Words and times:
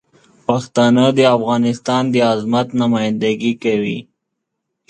پښتانه 0.47 1.05
د 1.17 1.19
افغانستان 1.35 2.03
د 2.13 2.15
عظمت 2.31 2.67
نمایندګي 2.81 3.53
کوي. 3.63 3.99